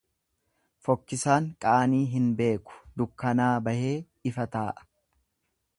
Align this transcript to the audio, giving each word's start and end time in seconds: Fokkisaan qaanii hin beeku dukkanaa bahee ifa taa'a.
Fokkisaan 0.87 1.49
qaanii 1.65 2.01
hin 2.15 2.25
beeku 2.41 2.81
dukkanaa 3.03 3.53
bahee 3.69 3.95
ifa 4.33 4.49
taa'a. 4.57 4.89